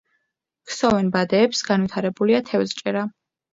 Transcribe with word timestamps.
ქსოვენ 0.71 1.11
ბადეებს; 1.17 1.63
განვითარებულია 1.69 2.43
თევზჭერა. 2.51 3.07